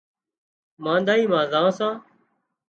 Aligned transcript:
مانۮائي 0.83 1.23
مان 1.31 1.45
زان 1.51 1.65
سان 1.77 1.93